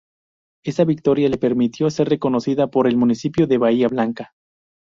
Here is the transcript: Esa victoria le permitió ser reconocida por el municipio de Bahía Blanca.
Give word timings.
Esa 0.65 0.83
victoria 0.83 1.29
le 1.29 1.37
permitió 1.37 1.91
ser 1.91 2.09
reconocida 2.09 2.65
por 2.71 2.87
el 2.87 2.97
municipio 2.97 3.45
de 3.45 3.59
Bahía 3.59 3.87
Blanca. 3.87 4.33